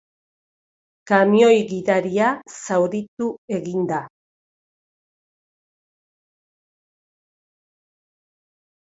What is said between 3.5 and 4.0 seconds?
egin da.